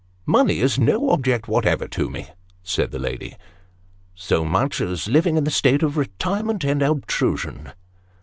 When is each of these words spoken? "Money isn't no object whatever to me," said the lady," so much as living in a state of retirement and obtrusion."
"Money 0.25 0.61
isn't 0.61 0.83
no 0.83 1.11
object 1.11 1.47
whatever 1.47 1.87
to 1.87 2.09
me," 2.09 2.25
said 2.63 2.89
the 2.89 2.97
lady," 2.97 3.35
so 4.15 4.43
much 4.43 4.81
as 4.81 5.07
living 5.07 5.37
in 5.37 5.45
a 5.45 5.51
state 5.51 5.83
of 5.83 5.95
retirement 5.95 6.63
and 6.63 6.81
obtrusion." 6.81 7.71